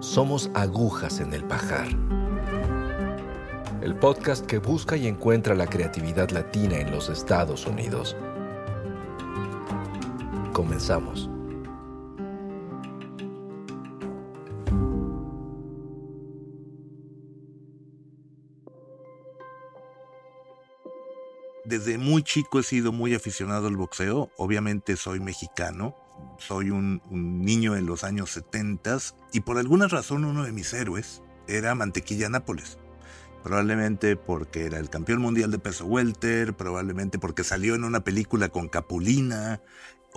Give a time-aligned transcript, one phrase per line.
[0.00, 1.88] somos agujas en el pajar.
[3.80, 8.16] El podcast que busca y encuentra la creatividad latina en los Estados Unidos.
[10.52, 11.30] Comenzamos.
[21.64, 24.30] Desde muy chico he sido muy aficionado al boxeo.
[24.36, 26.05] Obviamente soy mexicano
[26.38, 28.98] soy un, niño en los años 70
[29.32, 32.78] y por alguna razón uno de mis héroes era Mantequilla Nápoles.
[33.42, 38.48] Probablemente porque era el campeón mundial de peso welter, probablemente porque salió en una película
[38.48, 39.60] con Capulina,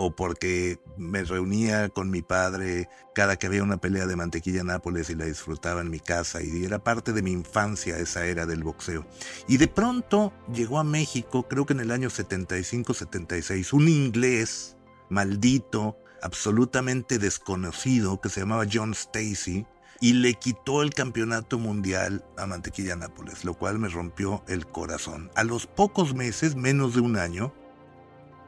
[0.01, 5.09] o porque me reunía con mi padre cada que había una pelea de mantequilla Nápoles
[5.09, 8.63] y la disfrutaba en mi casa y era parte de mi infancia esa era del
[8.63, 9.05] boxeo.
[9.49, 14.77] Y de pronto llegó a México, creo que en el año 75-76, un inglés
[15.09, 19.65] maldito, absolutamente desconocido, que se llamaba John Stacy,
[20.01, 25.29] y le quitó el campeonato mundial a Mantequilla Nápoles, lo cual me rompió el corazón.
[25.35, 27.53] A los pocos meses, menos de un año,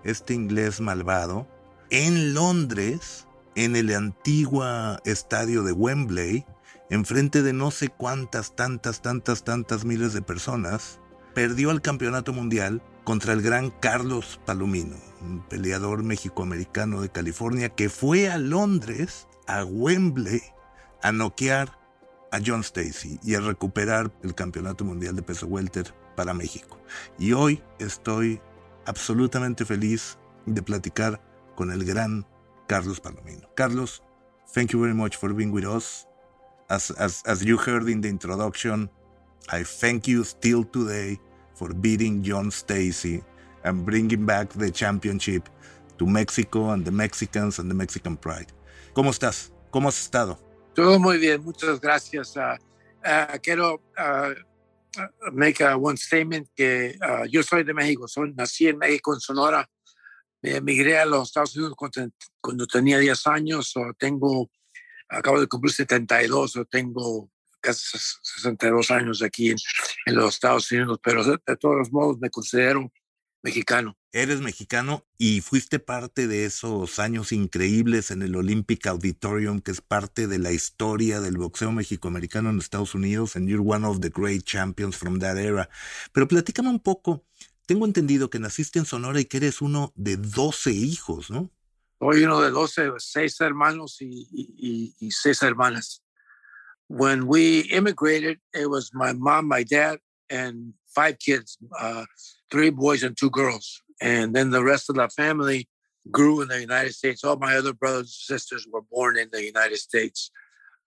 [0.03, 1.47] este inglés malvado,
[1.89, 4.63] en Londres, en el antiguo
[5.03, 6.45] estadio de Wembley,
[6.89, 10.99] enfrente de no sé cuántas, tantas, tantas, tantas miles de personas,
[11.33, 17.89] perdió el campeonato mundial contra el gran Carlos Palomino, un peleador mexicoamericano de California que
[17.89, 20.41] fue a Londres, a Wembley,
[21.01, 21.77] a noquear
[22.31, 26.77] a John Stacy y a recuperar el campeonato mundial de peso welter para México.
[27.17, 28.41] Y hoy estoy
[28.85, 31.21] absolutamente feliz de platicar
[31.55, 32.25] con el gran
[32.67, 33.49] Carlos Palomino.
[33.55, 34.01] Carlos,
[34.53, 36.07] thank you very much for being with us.
[36.69, 38.89] As, as, as you heard in the introduction,
[39.49, 41.19] I thank you still today
[41.53, 43.23] for beating John Stacy
[43.63, 45.49] and bringing back the championship
[45.97, 48.51] to Mexico and the Mexicans and the Mexican pride.
[48.93, 49.51] ¿Cómo estás?
[49.71, 50.37] ¿Cómo has estado?
[50.73, 52.35] Todo muy bien, muchas gracias.
[52.35, 52.57] Uh,
[53.05, 54.33] uh, quiero uh,
[55.31, 56.97] make one statement que
[57.29, 59.69] yo soy de México, soy, nací en México, en Sonora.
[60.41, 62.11] Me emigré a los Estados Unidos cuando,
[62.41, 64.49] cuando tenía 10 años, o tengo,
[65.07, 67.29] acabo de cumplir 72, o tengo
[67.61, 69.57] casi 62 años aquí en,
[70.07, 72.91] en, los Estados Unidos, pero de, todos modos me considero
[73.41, 73.97] mexicano.
[74.11, 79.81] Eres mexicano y fuiste parte de esos años increíbles en el Olympic Auditorium, que es
[79.81, 84.09] parte de la historia del boxeo mexicoamericano en Estados Unidos, and you're one of the
[84.09, 85.69] great champions from that era.
[86.11, 87.25] Pero platícame un poco,
[87.65, 91.49] tengo entendido que naciste en Sonora y que eres uno de 12 hijos, ¿no?
[91.99, 96.03] Soy uno de 12, seis hermanos y, y, y seis hermanas.
[96.91, 99.97] when we immigrated, it was my mom, my dad,
[100.31, 102.05] and five kids, uh,
[102.49, 103.81] three boys and two girls.
[104.01, 105.67] And then the rest of the family
[106.09, 107.23] grew in the United States.
[107.23, 110.31] All my other brothers and sisters were born in the United States.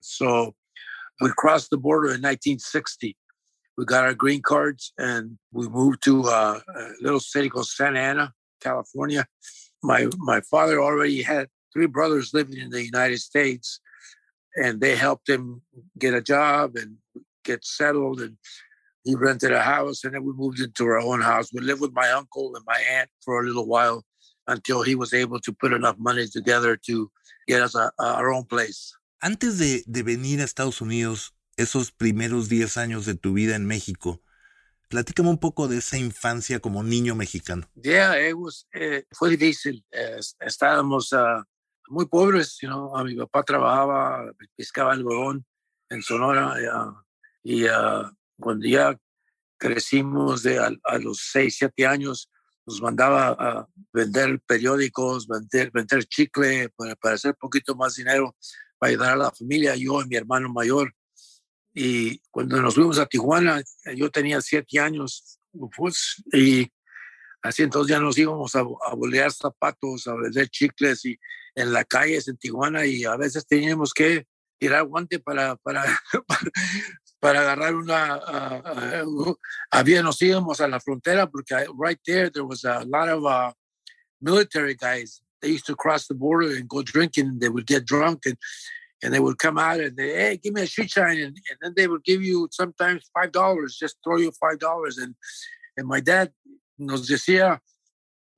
[0.01, 0.55] So
[1.21, 3.17] we crossed the border in 1960.
[3.77, 8.01] We got our green cards and we moved to uh, a little city called Santa
[8.01, 9.27] Ana, California.
[9.83, 13.81] My my father already had three brothers living in the United States,
[14.57, 15.61] and they helped him
[15.99, 16.97] get a job and
[17.45, 18.37] get settled and
[19.05, 21.93] he rented a house and then we moved into our own house we lived with
[21.93, 24.03] my uncle and my aunt for a little while
[24.47, 27.11] until he was able to put enough money together to
[27.47, 31.93] get us a, a, our own place antes de, de venir a Estados Unidos esos
[31.93, 34.21] primeros 10 años de tu vida en México
[34.89, 37.67] Platícame un poco de esa infancia como niño mexicano.
[37.83, 39.85] Yeah, it was, eh, fue difícil.
[39.91, 41.43] Eh, estábamos uh,
[41.89, 45.45] muy pobres, you know, a mi papá trabajaba, pescaba algodón
[45.89, 46.55] en Sonora
[47.43, 48.99] y uh, cuando ya
[49.59, 52.31] crecimos de a, los 6, 7 años,
[52.67, 58.35] nos mandaba a vender periódicos, vender, vender chicle para, para hacer poquito más dinero,
[58.79, 60.95] para ayudar a la familia, yo y mi hermano mayor.
[61.75, 63.63] Y cuando nos fuimos a Tijuana,
[63.97, 65.41] yo tenía siete años,
[65.77, 66.71] pues, y
[67.43, 71.19] así entonces ya nos íbamos a, a bolear zapatos, a vender chicles y
[71.55, 74.27] en la calle en Tijuana y a veces teníamos que
[74.59, 75.85] tirar guante para, para
[77.31, 79.35] agarrar una, uh, uh,
[79.71, 83.53] había, nos íbamos a la frontera porque right there there was a lot of uh,
[84.21, 85.23] military guys.
[85.41, 87.39] They used to cross the border and go drinking.
[87.39, 88.37] They would get drunk and
[89.03, 91.59] and they would come out and they, hey, give me a shoe shine, and, and
[91.61, 94.97] then they would give you sometimes five dollars, just throw you five dollars.
[94.97, 95.15] And
[95.77, 96.33] and my dad
[96.79, 97.59] nos decía,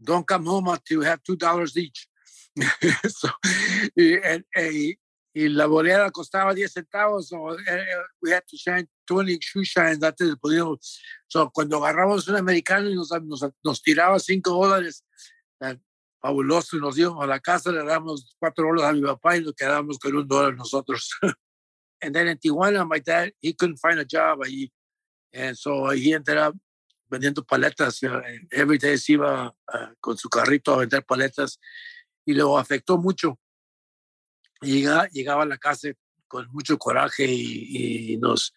[0.03, 2.09] don't come home until you have two dollars each.
[3.07, 3.29] so,
[3.97, 4.95] and, and,
[5.37, 7.85] y la bolera costaba 10 centavos, o eh, eh,
[8.23, 10.65] we had to shine 20 shoe shines antes de poder.
[11.27, 15.05] So, cuando agarramos un americano y nos, nos, nos tiraba 5 dólares,
[15.61, 15.77] eh,
[16.23, 19.43] fabuloso, y nos íbamos a la casa, le damos 4 dólares a mi papá y
[19.43, 21.11] nos quedamos con un dólar nosotros.
[22.01, 24.71] and then in Tijuana, my dad, he couldn't find a job ahí.
[25.35, 26.57] And so he ended up
[27.13, 28.03] vendiendo paletas.
[28.51, 31.61] Every day se iba uh, con su carrito a vender paletas
[32.25, 33.39] y lo afectó mucho
[34.67, 35.89] llegaba, llegaba a la casa
[36.29, 38.55] con mucho coraje y, nos,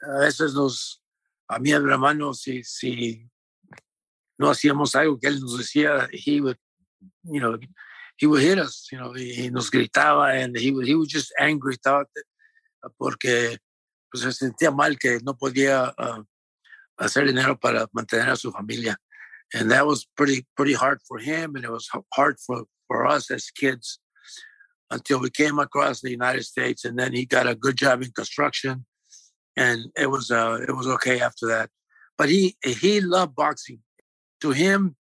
[0.00, 1.02] a veces nos,
[1.48, 3.28] a mí a mi hermano, si,
[4.38, 6.56] no hacíamos algo que él nos decía, he would,
[7.24, 7.58] you know,
[8.16, 11.32] he would hit us, you know, y nos gritaba and he was, he was just
[11.38, 11.76] angry
[12.98, 13.58] porque
[14.10, 16.22] pues, se sentía mal que no podía uh,
[16.98, 18.96] hacer dinero para mantener a su familia.
[19.52, 23.30] And that was pretty, pretty hard for him and it was hard for, for us
[23.30, 23.98] as kids
[24.90, 28.10] until we came across the United States, and then he got a good job in
[28.10, 28.84] construction,
[29.56, 31.70] and it was uh, it was okay after that.
[32.18, 33.80] But he he loved boxing.
[34.40, 34.96] To him,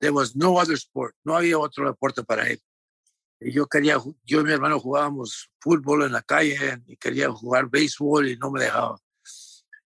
[0.00, 1.14] there was no other sport.
[1.24, 2.58] No había otro deporte para él.
[3.40, 8.28] Yo quería, yo y mi hermano jugábamos fútbol en la calle y quería jugar béisbol
[8.28, 8.98] y no me dejaba.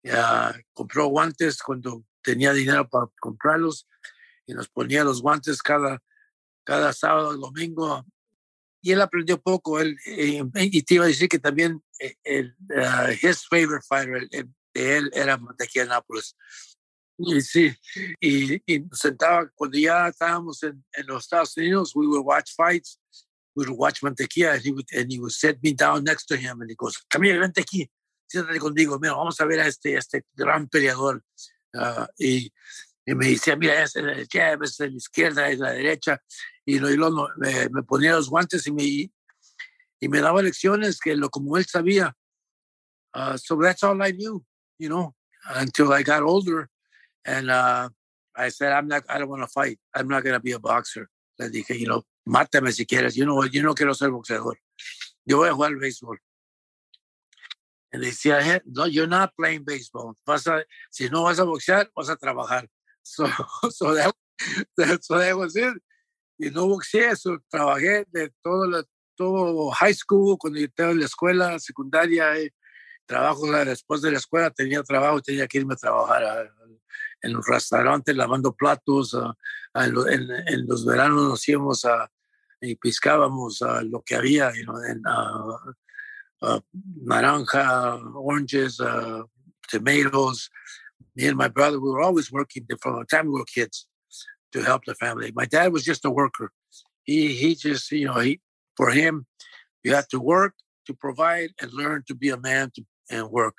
[0.05, 3.89] Ya, compró guantes cuando tenía dinero para comprarlos
[4.47, 6.01] y nos ponía los guantes cada,
[6.65, 8.05] cada sábado domingo
[8.83, 9.81] y él aprendió poco.
[9.81, 14.29] Él, eh, y te iba a decir que también eh, el, uh, his favorite fighter
[14.29, 16.37] de él era Mantequilla Nápoles.
[17.19, 17.73] Y sí,
[18.21, 22.99] y, y sentaba, cuando ya estábamos en, en, los Estados Unidos, we would watch fights,
[23.55, 26.37] we would watch Mantequilla, and he would, and he would set me down next to
[26.37, 27.89] him, and he goes, Camila, vente aquí,
[28.27, 31.23] siéntate conmigo, mira, vamos a ver a este, este gran peleador.
[31.75, 32.51] Uh, y,
[33.07, 36.21] y, me decía, mira, es el jab, es la izquierda, es la derecha,
[36.65, 41.01] y, lo, y lo, me, me, ponía los guantes y me, y me daba lecciones
[41.01, 42.15] que lo como él sabía.
[43.15, 44.43] Uh, so that's all I knew,
[44.79, 45.15] you know,
[45.57, 46.69] until I got older.
[47.25, 47.91] And uh,
[48.35, 49.79] I said, I'm not, I don't want to fight.
[49.95, 51.09] I'm not going to be a boxer.
[51.39, 53.15] Le dije, you know, mátame si quieres.
[53.15, 54.55] Yo no, yo no quiero ser boxeador.
[55.27, 56.17] Yo voy a jugar béisbol.
[57.93, 60.17] Y decía, no, you're not playing baseball.
[60.27, 62.69] Vas a, si no vas a boxear, vas a trabajar.
[63.05, 63.27] So,
[63.71, 64.13] so
[65.01, 65.75] so that was it
[66.43, 68.83] y no boxeé, eso, trabajé de todo, la,
[69.15, 72.53] todo high school, cuando yo estaba en la escuela secundaria, eh,
[73.07, 76.43] trabajo después de la escuela, tenía trabajo, tenía que irme a trabajar a,
[77.23, 79.37] en los restaurantes lavando platos, a,
[79.87, 79.95] en,
[80.49, 82.11] en, los veranos nos íbamos a,
[82.61, 85.01] y pescábamos lo que había, you know, en,
[87.05, 88.79] naranja, oranges,
[89.71, 90.51] tomatoes.
[91.15, 93.87] Me and my brother, we were always working from the time we were kids
[94.53, 95.33] to help the family.
[95.35, 96.53] My dad was just a worker.
[97.05, 98.41] He he just you know he
[98.77, 99.27] for him
[99.83, 100.55] you have to work
[100.87, 103.57] to provide and learn to be a man to, and work.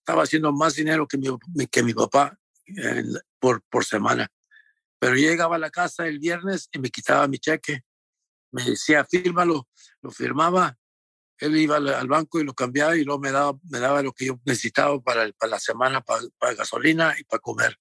[0.00, 4.28] Estaba haciendo más dinero que mi, que mi papá en, por, por semana.
[4.98, 7.82] Pero llegaba a la casa el viernes y me quitaba mi cheque.
[8.50, 9.68] Me decía, fírmalo.
[10.02, 10.76] Lo firmaba.
[11.38, 15.00] Él iba al, banco y lo cambiaba y luego me daba, lo que yo necesitaba
[15.00, 17.76] para, la semana, para gasolina y para comer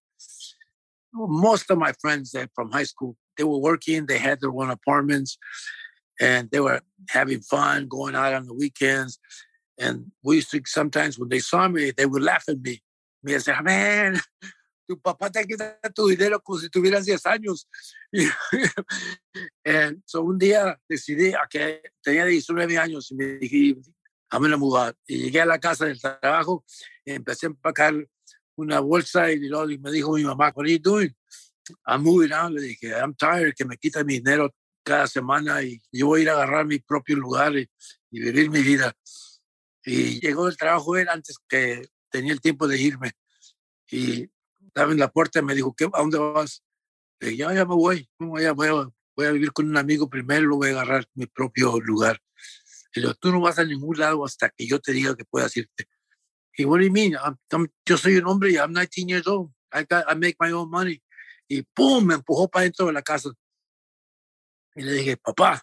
[1.14, 4.70] most of my friends that from high school, they were working, they had their own
[4.70, 5.38] apartments,
[6.20, 9.20] and they were having fun, going out on the weekends.
[9.80, 12.82] And we used to sometimes when they saw me, they would laugh at me.
[13.24, 14.20] Me decían, man,
[14.88, 17.66] tu papá te quita tu dinero como si tuvieras 10 años.
[19.66, 23.76] and so un día decidí, que tenía 19 años, y me dije,
[24.32, 24.96] I'm going to mudar.
[25.08, 26.64] Y llegué a la casa del trabajo
[27.06, 27.94] y empecé a empacar
[28.62, 31.14] una bolsa y, y me dijo mi mamá, what are you doing?
[31.86, 32.52] I'm moving out.
[32.52, 34.54] Le dije, I'm tired, que me quita mi dinero
[34.84, 37.70] cada semana y yo voy a ir a agarrar mi propio lugar y,
[38.10, 38.94] vivir mi vida.
[39.86, 43.12] Y llegó el trabajo él antes que tenía el tiempo de irme.
[43.90, 44.30] Y
[44.68, 46.64] estaba en la puerta y me dijo, ¿Qué, ¿a dónde vas?
[47.20, 49.78] Le dije, ya, ya me voy, voy a, voy, a, voy a vivir con un
[49.78, 52.20] amigo primero, luego voy a agarrar mi propio lugar.
[52.94, 55.24] Y le digo, tú no vas a ningún lado hasta que yo te diga que
[55.24, 55.88] puedas irte.
[56.58, 57.16] Y what do you mean?
[57.16, 59.52] I'm, I'm, yo soy un hombre, I'm 19 years old.
[59.72, 61.02] I, got, I make my own money.
[61.48, 63.30] Y pum, me empujó para dentro de la casa.
[64.76, 65.62] Y le dije, papá,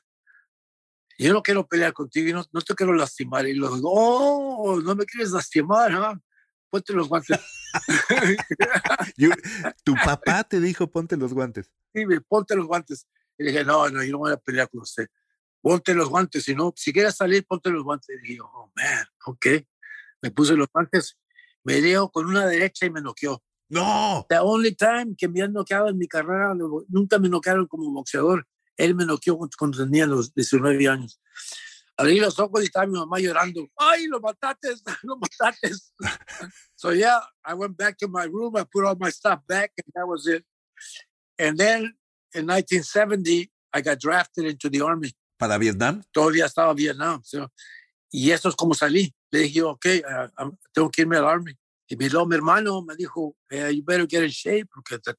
[1.18, 3.46] yo no quiero pelear contigo y no, no te quiero lastimar.
[3.46, 6.18] Y luego, oh, no me quieres lastimar, ¿ah?
[6.70, 7.38] Ponte los guantes.
[9.16, 9.30] Yo,
[9.84, 11.70] tu papá te dijo, ponte los guantes.
[11.94, 13.06] Sí, ponte los guantes.
[13.38, 15.06] Y le dije, no, no, yo no voy a pelear con usted.
[15.62, 18.16] Ponte los guantes, si no, si quieres salir, ponte los guantes.
[18.22, 19.46] Y dije, oh, man, ok.
[20.22, 21.16] Me puse los guantes,
[21.64, 23.42] me dio con una derecha y me noqueó.
[23.68, 24.26] No.
[24.28, 26.54] The only time que me han noqueado en mi carrera,
[26.88, 28.46] nunca me noquearon como boxeador.
[28.76, 31.20] Él me noqueó cuando tenía los 19 años.
[31.96, 33.68] Abrí los ojos y estaba mi mamá llorando.
[33.76, 34.68] ¡Ay, lo mataste!
[35.02, 35.72] ¡Lo mataste!
[36.76, 38.56] so, yeah, I went back to my room.
[38.56, 40.44] I put all my stuff back, and that was it.
[41.40, 41.94] And then
[42.34, 45.12] in 1970, I got drafted into the Army.
[45.38, 46.02] ¿Para Vietnam?
[46.12, 47.20] Todavía estaba Vietnam.
[47.24, 47.50] So,
[48.12, 49.12] y eso es como salí.
[49.30, 51.56] Le dije, ok, uh, tengo que irme al Army.
[51.88, 55.14] Y mi, mi hermano me dijo, hey, you better get in shape, porque the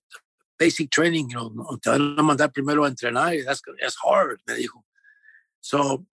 [0.57, 4.39] basic training, you know, te van a mandar primero a entrenar, y that's, that's hard,
[4.45, 4.83] me dijo.
[5.61, 6.05] So,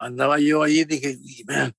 [0.00, 1.74] andaba yo ahí, dije, man,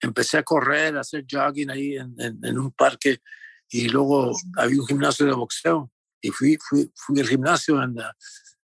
[0.00, 3.20] empecé a correr, a hacer jogging ahí en, en, en, un parque,
[3.68, 5.90] y luego había un gimnasio de boxeo,
[6.22, 8.12] y fui, fui, fui al gimnasio, and, uh,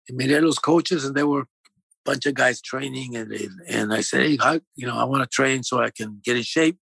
[0.07, 1.45] y miré a los coaches, and they were
[2.05, 3.31] bunch of guys training and
[3.67, 6.37] and I said, hey, how, you know, I want to train so I can get
[6.37, 6.77] in shape.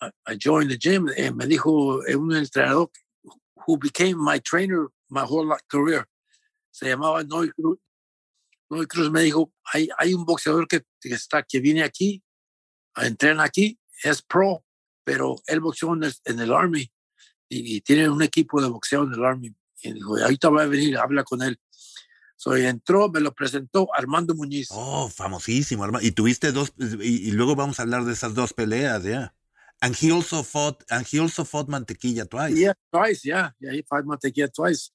[0.00, 2.88] I, I joined the gym and me dijo un entrenador
[3.66, 6.06] who became my trainer my whole career.
[6.70, 7.78] Se llamaba Noy Cruz.
[8.70, 12.22] Noy Cruz me dijo, hay, hay un boxeador que, que está, que viene aquí,
[12.94, 14.64] a entrenar aquí, es pro,
[15.04, 16.90] pero él boxeó en el, en el Army
[17.48, 19.54] y, y, tiene un equipo de boxeo en el Army.
[19.82, 21.58] Y dijo, ahorita va a venir, habla con él.
[22.36, 24.68] So, he entró, me lo presentó Armando Muñiz.
[24.72, 26.06] Oh, famosísimo, Armando.
[26.06, 29.10] Y tuviste dos, y, y, luego vamos a hablar de esas dos peleas, ya.
[29.10, 29.34] Yeah.
[29.82, 32.56] And he also fought, and he also fought Mantequilla twice.
[32.56, 33.50] Yeah, twice, yeah.
[33.58, 34.92] Yeah, he fought Mantequilla twice.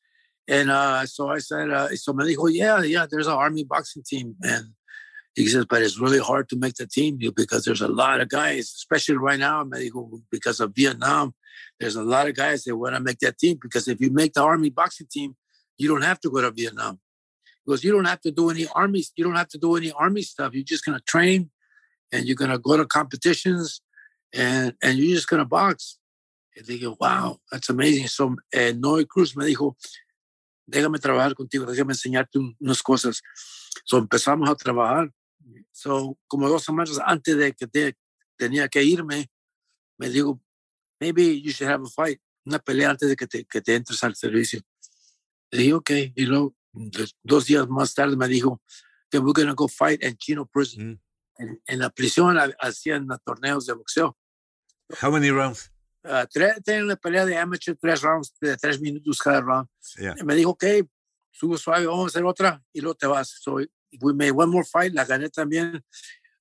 [0.47, 4.03] And uh, so I said, uh, so me dijo, yeah, yeah, there's an army boxing
[4.03, 4.35] team.
[4.41, 4.67] And
[5.35, 8.29] he says, but it's really hard to make the team because there's a lot of
[8.29, 11.35] guys, especially right now, me dijo, because of Vietnam,
[11.81, 14.33] there's a lot of guys that want to make that team because if you make
[14.33, 15.35] the army boxing team,
[15.77, 16.97] you don't have to go to Vietnam
[17.67, 20.21] because you don't have to do any army you don't have to do any army
[20.21, 20.53] stuff.
[20.53, 21.51] You're just to train
[22.13, 23.81] and you're to go to competitions
[24.33, 25.99] and and you're just to box.
[26.65, 28.07] They go wow that's amazing.
[28.07, 29.75] So eh, Noé Cruz me dijo
[30.69, 33.21] déjame trabajar contigo déjame enseñarte unas cosas.
[33.85, 35.11] So empezamos a trabajar.
[35.71, 37.95] So como dos semanas antes de que te,
[38.37, 39.29] tenía que irme
[39.99, 40.39] me dijo
[41.01, 44.01] maybe you should have a fight una pelea antes de que te, que te entres
[44.05, 44.61] al servicio.
[45.51, 45.91] Le dije ok.
[46.15, 46.56] Y luego
[47.23, 48.61] dos días más tarde me dijo
[49.09, 50.91] que we're going to go fight in Chino prison.
[50.91, 50.99] Mm.
[51.39, 54.17] En, en, la prisión hacían torneos de boxeo.
[55.01, 55.71] How many rounds?
[56.03, 59.67] Uh, tres, tenían una pelea de amateur, tres rounds, de tres minutos cada round.
[59.97, 60.15] Yeah.
[60.17, 60.63] Y me dijo, ok,
[61.31, 63.39] subo suave, vamos a hacer otra y luego te vas.
[63.41, 63.59] So
[64.01, 65.83] we made one more fight, la gané también.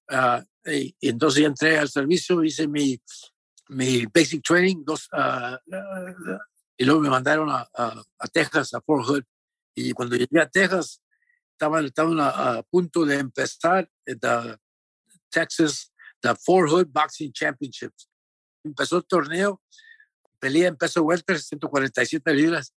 [0.09, 2.99] Uh, y, y, entonces entré al servicio, hice mi,
[3.69, 5.59] mi basic training, dos, uh,
[6.79, 9.25] y luego me mandaron a, a, a Texas, a Fort Hood.
[9.77, 11.03] Y cuando llegué a Texas,
[11.53, 14.59] estaban, estaban a, a, punto de empezar the
[15.31, 15.93] Texas,
[16.23, 18.09] the Fort Hood Boxing Championships.
[18.65, 19.63] Empezó el torneo,
[20.41, 22.75] peleé en peso welter, 147 libras.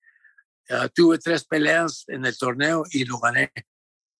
[0.69, 3.53] Uh, tuve tres peleas en el torneo y lo gané.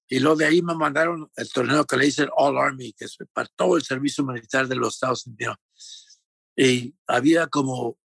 [0.07, 3.19] Y luego de ahí me mandaron el torneo que le hice All Army, que es
[3.33, 5.57] para todo el servicio militar de los Estados Unidos.
[6.57, 7.99] Y había como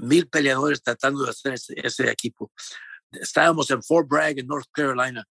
[0.00, 2.50] mil peleadores tratando de hacer ese, ese equipo
[3.12, 5.24] estábamos en Fort Bragg, en North Carolina.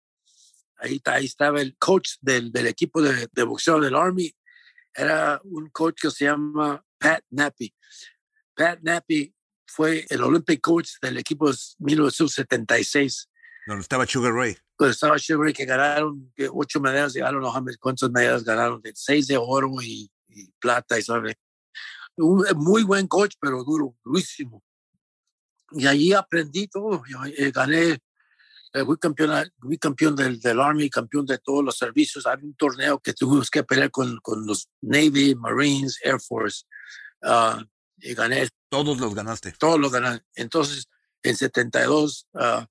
[0.76, 4.32] Ahí, ahí estaba el coach del, del equipo de, de, boxeo del Army.
[4.94, 7.75] Era un coach que se llama Pat Nappy.
[8.54, 9.35] Pat Nappy
[9.66, 13.28] fue el Olympic coach del equipo de 1976.
[13.66, 14.56] Donde estaba Sugar Ray.
[14.78, 18.11] Donde estaba Sugar Ray, que ganaron que ocho medallas, I don't know how many, cuántas
[18.11, 21.37] medallas ganaron, de seis de oro y, y plata, y sabe.
[22.16, 24.62] Un muy buen coach, pero duro, durísimo
[25.72, 27.02] y allí aprendí todo.
[27.37, 27.98] Eh, gané,
[28.72, 32.26] eh, fui campeón, fui campeón del, del, Army, campeón de todos los servicios.
[32.26, 36.64] Había un torneo que tuvimos que pelear con, con los Navy, Marines, Air Force.
[37.22, 37.62] Uh,
[37.98, 38.48] y gané.
[38.68, 39.52] Todos los ganaste.
[39.58, 40.20] Todos los gané.
[40.34, 40.88] Entonces,
[41.22, 42.64] en 72 uh, uh,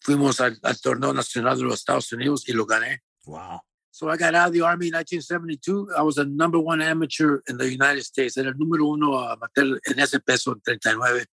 [0.00, 3.02] fuimos al, al, torneo nacional de los Estados Unidos y lo gané.
[3.24, 3.60] Wow.
[3.90, 5.92] So I got out of the Army in 1972.
[5.96, 8.36] I was the number one amateur in the United States.
[8.36, 11.26] Era el número uno amateur en ese peso, en 39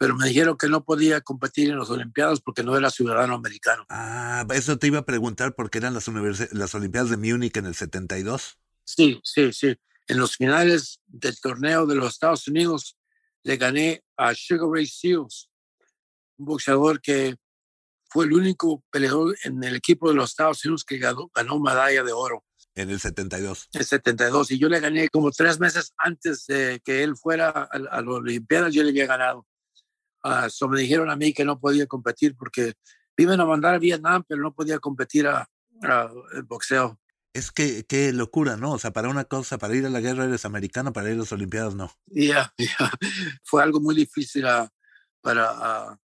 [0.00, 3.84] pero me dijeron que no podía competir en los Olimpiadas porque no era ciudadano americano.
[3.90, 6.08] Ah, eso te iba a preguntar porque eran las,
[6.52, 8.58] las Olimpiadas de Múnich en el 72.
[8.82, 9.76] Sí, sí, sí.
[10.08, 12.96] En los finales del torneo de los Estados Unidos
[13.42, 15.50] le gané a Sugar Ray Seals,
[16.38, 17.36] un boxeador que
[18.08, 22.02] fue el único peleador en el equipo de los Estados Unidos que ganó, ganó medalla
[22.02, 22.42] de oro.
[22.74, 23.68] En el 72.
[23.74, 24.50] En el 72.
[24.52, 28.06] Y yo le gané como tres meses antes de que él fuera a, a las
[28.06, 29.46] Olimpiadas, yo le había ganado.
[30.22, 32.74] Uh, me dijeron a mí que no podía competir porque
[33.16, 35.48] viven a mandar a Vietnam, pero no podía competir a,
[36.34, 36.98] el boxeo.
[37.32, 38.72] Es que qué locura, ¿no?
[38.72, 41.20] O sea, para una cosa, para ir a la guerra eres americano, para ir a
[41.20, 41.90] las Olimpiadas no.
[42.06, 42.52] Ya,
[43.44, 44.44] fue algo muy difícil
[45.22, 45.98] para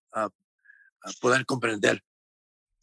[1.21, 2.03] poder comprender.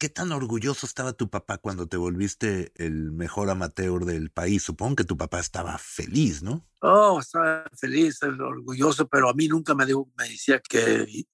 [0.04, 4.62] ¿Qué tan orgulloso estaba tu papá cuando te volviste el mejor amateur del país?
[4.62, 6.68] Supongo que tu papá estaba feliz, ¿no?
[6.82, 11.24] Oh, estaba feliz, orgulloso, pero a mí nunca me, dijo, me decía que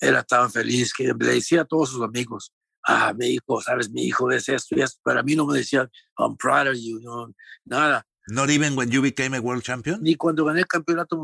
[0.00, 2.52] era tan feliz, que le decía a todos sus amigos,
[2.84, 5.58] ah, mi hijo, sabes, mi hijo es esto y esto, pero a mí no me
[5.58, 8.06] decía, I'm proud of you, no, nada.
[8.28, 10.00] Not even when you became a world champion?
[10.00, 11.16] Ni cuando gané el campeonato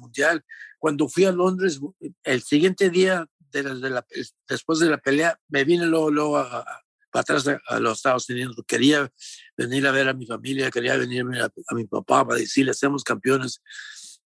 [0.00, 0.42] mundial.
[0.78, 1.78] Cuando fui a Londres,
[2.24, 4.06] el siguiente día, de la,
[4.48, 6.64] después de la pelea, me vine luego, luego a,
[7.10, 8.56] para atrás a, los Estados Unidos.
[8.66, 9.10] Quería
[9.56, 13.04] venir a ver a mi familia, quería venir a, a mi papá para decirle, somos
[13.04, 13.62] campeones.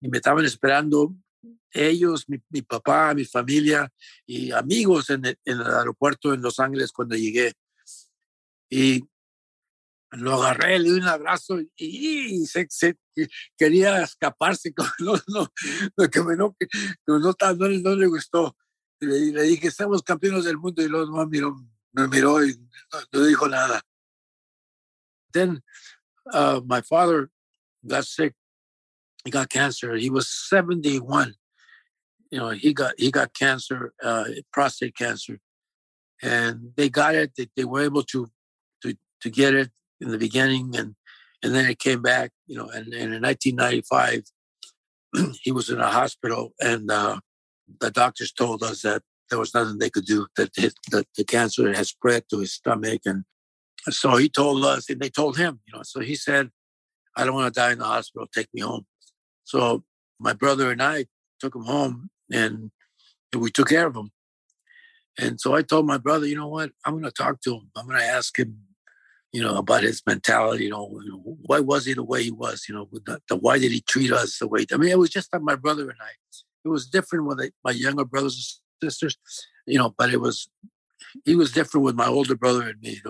[0.01, 1.15] Y me estaban esperando
[1.71, 3.91] ellos, mi, mi, papá, mi familia
[4.25, 7.53] y amigos en el, en el, aeropuerto en Los Ángeles cuando llegué.
[8.69, 9.03] Y
[10.11, 12.97] lo agarré, le di un abrazo y, se, se,
[13.57, 14.73] quería escaparse.
[14.99, 15.51] No, no,
[15.97, 16.55] no, que no,
[17.07, 18.55] no, no, no, le gustó.
[19.05, 21.55] Le, le, dije, estamos campeones del mundo y luego me miró,
[21.91, 22.55] me miró y
[22.91, 23.81] no, no dijo nada.
[25.33, 25.61] Then
[26.31, 27.29] uh, my father
[27.85, 28.33] got sick
[29.23, 29.95] he got cancer.
[29.95, 31.35] He was 71.
[32.31, 35.39] You know, he got he got cancer, uh, prostate cancer,
[36.21, 37.31] and they got it.
[37.37, 38.27] They, they were able to
[38.81, 40.95] to to get it in the beginning, and
[41.43, 42.31] and then it came back.
[42.47, 44.23] You know, and, and in 1995,
[45.41, 47.19] he was in a hospital, and uh,
[47.79, 50.27] the doctors told us that there was nothing they could do.
[50.37, 53.23] That, his, that the cancer had spread to his stomach, and
[53.89, 55.59] so he told us, and they told him.
[55.67, 56.49] You know, so he said,
[57.15, 58.27] "I don't want to die in the hospital.
[58.33, 58.85] Take me home."
[59.43, 59.83] So
[60.19, 61.05] my brother and I
[61.39, 62.71] took him home and
[63.35, 64.11] we took care of him.
[65.19, 66.71] And so I told my brother, you know what?
[66.85, 67.69] I'm going to talk to him.
[67.75, 68.57] I'm going to ask him,
[69.31, 70.65] you know, about his mentality.
[70.65, 72.65] You know, why was he the way he was?
[72.67, 74.65] You know, the, the, why did he treat us the way?
[74.71, 76.11] I mean, it was just my brother and I.
[76.65, 79.17] It was different with my younger brothers and sisters,
[79.65, 80.49] you know, but it was
[81.25, 83.01] he was different with my older brother and me.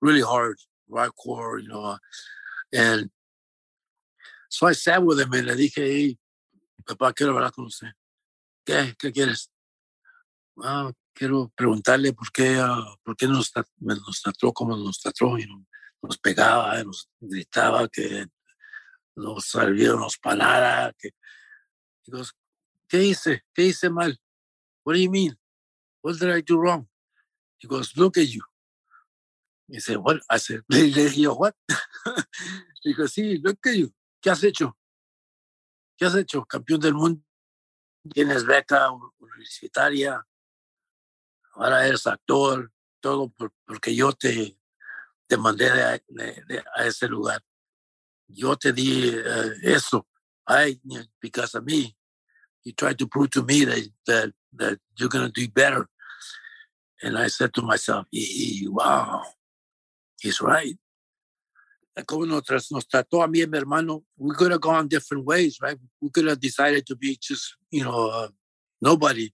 [0.00, 0.56] Really hard,
[0.90, 1.98] hardcore, you know,
[2.72, 3.10] and
[4.54, 6.16] So I sat with him y le dije, hey,
[6.84, 7.88] papá, quiero hablar con usted.
[8.64, 8.94] ¿Qué?
[8.96, 9.50] ¿Qué quieres?
[10.62, 13.50] Ah, quiero preguntarle por qué, uh, por qué nos,
[13.80, 15.36] nos trató como nos trató.
[15.38, 15.46] Y
[16.00, 18.26] nos pegaba, nos gritaba, que
[19.16, 20.94] nos salía, nos panara.
[21.00, 21.10] Que...
[22.06, 22.22] Digo,
[22.94, 23.44] ¿qué hice?
[23.52, 24.16] ¿Qué hice mal?
[24.84, 25.36] What do you mean?
[26.00, 26.86] What did I do wrong?
[27.58, 28.42] He goes, look at you.
[29.66, 30.20] He said, what?
[30.30, 31.54] I said, le dije, what?
[32.84, 33.90] Digo, sí, look at you.
[34.22, 34.76] ¿Qué has hecho?
[35.98, 36.44] ¿Qué has hecho?
[36.44, 37.20] Campeón del mundo,
[38.12, 40.24] tienes beca universitaria,
[41.54, 44.56] ahora eres actor, todo por, porque yo te,
[45.26, 47.42] te mandé a ese lugar.
[48.28, 50.06] Yo te di uh, eso.
[50.46, 50.80] I,
[51.20, 51.96] because of me,
[52.64, 55.88] you tried to prove to me that, that, that you're going to do better.
[57.02, 58.06] And I said to myself,
[58.70, 59.22] wow,
[60.20, 60.76] he's right.
[62.06, 65.78] como nos, nos trató a y mi hermano, we could have gone different ways, right?
[66.00, 68.28] We could have decided to be just, you know, uh,
[68.80, 69.30] nobody,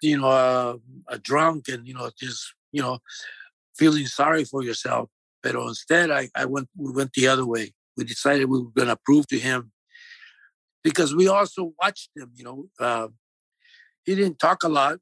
[0.00, 0.76] you know, uh,
[1.08, 2.98] a drunk and, you know, just, you know,
[3.76, 5.10] feeling sorry for yourself.
[5.42, 7.74] But instead, I, I went, we went the other way.
[7.96, 9.72] We decided we were going to prove to him
[10.88, 13.08] because we also watched him, you know, uh,
[14.06, 14.98] he didn't talk a lot,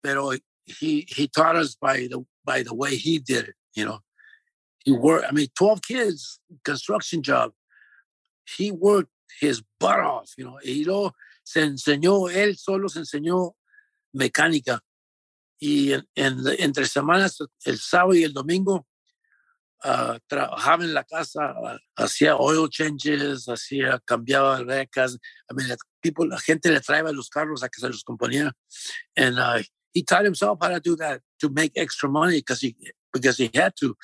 [0.00, 0.16] but
[0.64, 3.98] he, he taught us by the, by the way he did it, you know,
[4.84, 7.50] he worked, I mean, 12 kids, construction job.
[8.56, 10.58] He worked his butt off, you know.
[10.64, 13.54] Y luego se enseñó, él solo se enseñó
[14.14, 14.80] mecánica.
[15.60, 18.86] Y en, en, entre semanas, el sábado y el domingo,
[19.84, 25.18] uh, trabajaba en la casa, uh, hacía oil changes, hacía, cambiaba recas.
[25.50, 28.52] I mean, people, la gente le traía los carros a que se los componía.
[29.16, 32.76] And uh, he taught himself how to do that, to make extra money because he,
[33.12, 33.96] because he had to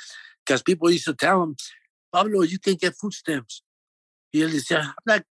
[0.45, 1.57] because people used to tell him,
[2.13, 3.63] Pablo, you can get food stamps.
[4.33, 5.23] Y él decía, I'm not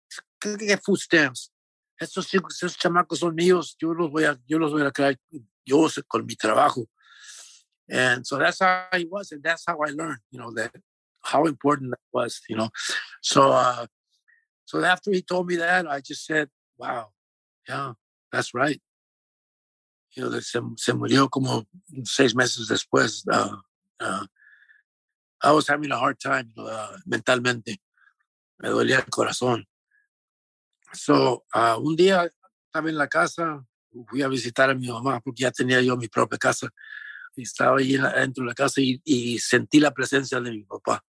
[0.42, 1.52] going to get food stamps.
[2.00, 5.20] estos estos chamacos son míos, yo los voy a, yo los voy a crear,
[5.66, 6.88] yo con mi trabajo.
[7.90, 10.72] And so that's how he was, and that's how I learned, you know, that
[11.22, 12.70] how important that was, you know.
[13.22, 13.88] So, uh,
[14.66, 17.10] so after he told me that, I just said, wow,
[17.68, 17.94] yeah,
[18.32, 18.80] that's right.
[20.16, 21.66] You know, se, se murió como
[22.04, 23.24] seis meses después.
[23.32, 23.58] Uh,
[24.00, 24.26] uh,
[25.42, 27.78] I was having a hard time uh, mentalmente.
[28.60, 29.66] Me dolía el corazón.
[30.94, 32.30] So, uh, un día
[32.68, 33.64] estaba en la casa,
[34.08, 36.70] fui a visitar a mi mamá porque ya tenía yo mi propia casa.
[37.44, 41.04] Estaba ahí dentro de la casa y, y sentí la presencia de mi papá.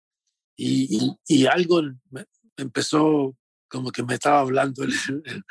[0.56, 2.26] Y, y, y algo me
[2.58, 3.36] empezó
[3.68, 4.94] como que me estaba hablando, el,
[5.26, 5.44] el,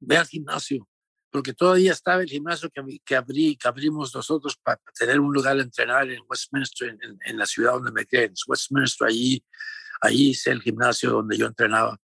[0.00, 0.88] ve al gimnasio,
[1.30, 5.56] porque todavía estaba el gimnasio que, que, abrí, que abrimos nosotros para tener un lugar
[5.56, 9.44] de entrenar en Westminster, en, en la ciudad donde me quedé, en Westminster, allí,
[10.00, 11.98] allí hice el gimnasio donde yo entrenaba.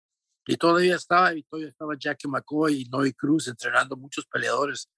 [0.46, 4.90] Y todavía estaba, y todavía estaba Jackie McCoy y Noy Cruz entrenando muchos peleadores.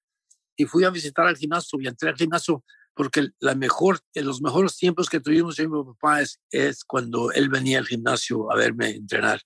[0.57, 2.65] Y fui a visitar al gimnasio y entré al gimnasio
[2.97, 6.83] porque la mejor, en los mejores tiempos que tuvimos yo y mi papá es, es
[6.83, 9.43] cuando él venía al gimnasio a verme entrenar.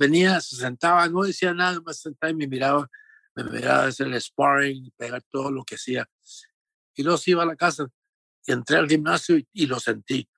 [0.00, 2.88] Venía, se sentaba, no decía nada, más sentaba y me miraba,
[3.36, 6.10] me miraba hacer el sparring, pegar todo lo que hacía.
[6.96, 7.88] Y luego se iba a la casa
[8.44, 10.28] y entré al gimnasio y, y lo sentí.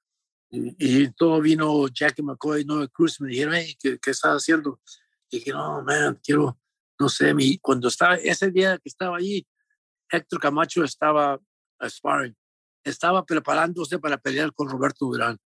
[0.50, 4.82] Y, y, todo vino Jackie McCoy, no Cruz, me dijeron, hey, ¿qué, qué estás haciendo?
[5.30, 6.60] Y dije, no, man, quiero,
[6.98, 9.46] no sé, mi, cuando estaba, ese día que estaba allí,
[10.10, 11.40] Héctor Camacho estaba
[11.88, 12.36] sparring,
[12.84, 15.38] estaba preparándose para pelear con Roberto Durán.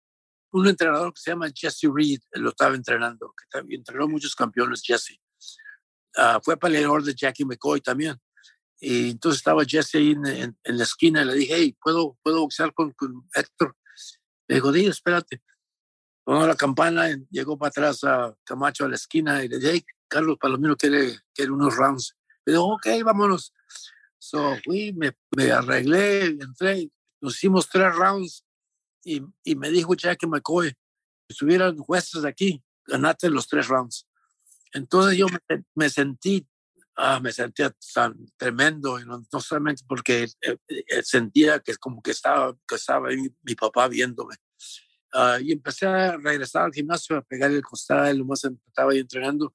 [0.51, 5.19] Un entrenador que se llama Jesse Reed lo estaba entrenando, que entrenó muchos campeones, Jesse.
[6.15, 8.19] Uh, fue peleador de Jackie McCoy también.
[8.79, 12.17] Y entonces estaba Jesse ahí en, en, en, la esquina y le dije, hey, ¿puedo,
[12.21, 13.75] puedo boxear con, con Héctor?
[14.47, 15.41] Le dijo, di, espérate.
[16.23, 19.71] Pongo la campana, y llegó para atrás a Camacho a la esquina y le dije,
[19.73, 22.15] hey, Carlos Palomino quiere, quiere unos rounds.
[22.45, 23.53] Le dijo, ok, vámonos.
[24.19, 26.89] So fui, me, me arreglé, entré,
[27.23, 28.45] nos hicimos tres rounds
[29.03, 30.75] y, y me dijo Jackie McCoy, si
[31.29, 34.05] estuvieran jueces aquí, ganaste los tres rounds.
[34.73, 36.45] Entonces yo me, me sentí,
[36.97, 42.11] ah, me sentía tan tremendo, no, no solamente porque eh, eh, sentía que como que
[42.11, 44.35] estaba, que estaba ahí mi papá viéndome.
[45.13, 48.99] Uh, y empecé a regresar al gimnasio a pegar el costal, lo más estaba ahí
[48.99, 49.53] entrenando.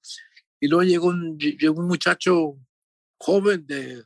[0.59, 2.57] Y luego llegó un, llegó un muchacho
[3.19, 4.05] joven de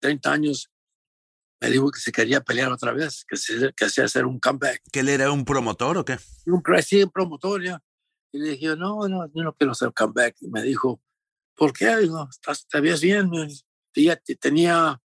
[0.00, 0.70] 30 años,
[1.60, 4.82] me dijo que se quería pelear otra vez, que, se, que hacía hacer un comeback.
[4.90, 6.18] ¿Que él era un promotor o qué?
[6.46, 7.82] Un, sí, un promotor, ya.
[8.32, 10.36] Y le dije, no, no, yo no quiero hacer comeback.
[10.40, 11.02] Y me dijo,
[11.54, 11.96] ¿por qué?
[11.98, 13.30] Digo, ¿estás, ¿te ves bien?
[13.94, 15.00] Ya tenía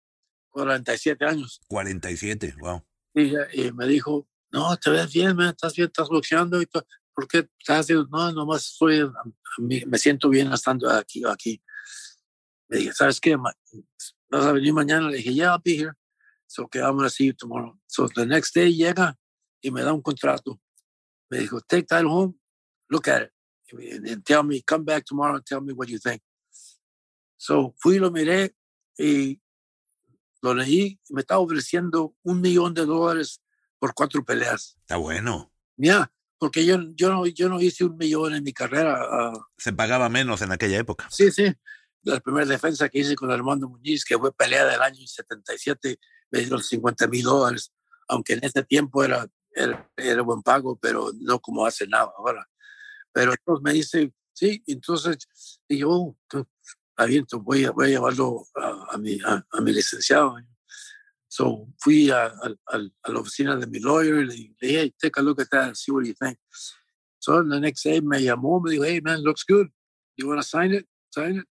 [0.51, 1.61] 47 años.
[1.67, 2.83] 47, wow.
[3.15, 6.67] Y, y me dijo, no, te ves bien, man, estás bien, estás boxeando y.
[7.15, 8.07] ¿Por qué estás haciendo?
[8.11, 9.07] No, nomás estoy,
[9.59, 11.61] me siento bien estando aquí o aquí.
[12.69, 13.35] Le dije, ¿sabes qué?
[13.35, 15.09] ¿Vas a venir mañana?
[15.09, 15.93] Le dije, yeah, I'll be here.
[16.53, 17.73] So, okay, I'm going to see you tomorrow.
[17.87, 19.15] So, the next day llega
[19.59, 20.59] y me da un contrato.
[21.31, 22.35] Me dijo, take that home,
[22.91, 23.31] look at it,
[24.07, 26.21] and tell me, come back tomorrow and tell me what you think.
[27.37, 28.51] So, fui, lo miré
[28.99, 29.39] y
[30.43, 30.99] lo leí.
[31.09, 33.41] Me estaba ofreciendo un millón de dólares
[33.79, 34.77] por cuatro peleas.
[34.81, 35.51] Está bueno.
[35.75, 39.31] Ya, yeah, porque yo, yo, no, yo no hice un millón en mi carrera.
[39.33, 41.07] Uh, Se pagaba menos en aquella época.
[41.09, 41.51] Sí, sí.
[42.03, 45.97] La primera defensa que hice con Armando Muñiz, que fue pelea del año 77,
[46.33, 47.71] me dieron 50 mil dólares,
[48.07, 52.49] aunque en ese tiempo era, era, era, buen pago, pero no como hace nada ahora.
[53.13, 55.27] Pero entonces me dice, sí, entonces,
[55.67, 56.17] y yo,
[56.97, 60.37] aviento, voy a, voy a llevarlo a, a, mi, a, a mi licenciado.
[61.27, 65.19] So fui a, a, a, la oficina de mi lawyer y le dije, hey, take
[65.19, 66.39] a look at that and see what you think.
[67.19, 69.67] So the next day me llamó, me dijo, hey, man, looks good.
[70.17, 70.87] You want to sign it?
[71.11, 71.45] Sign it?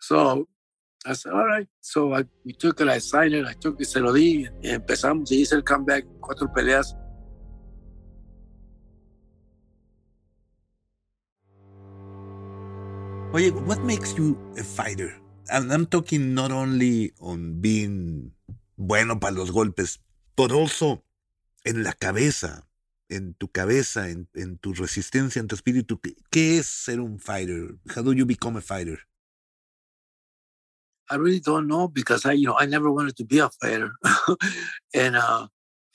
[0.00, 0.48] So
[1.06, 1.68] I said, all right.
[1.80, 5.54] So I, we took it, I signed it, I took it, se empezamos y hice
[5.54, 6.96] el comeback, cuatro peleas.
[13.32, 15.14] Oye, what makes you a fighter?
[15.52, 18.32] And I'm talking not only on being
[18.76, 20.00] bueno para los golpes,
[20.36, 21.04] but also
[21.64, 22.66] en la cabeza,
[23.08, 26.00] en tu cabeza, en, en tu resistencia, en tu espíritu.
[26.00, 27.76] ¿Qué, ¿Qué es ser un fighter?
[27.94, 29.06] How do you become a fighter?
[31.10, 33.92] I really don't know because I, you know, I never wanted to be a fighter,
[34.94, 35.46] and uh,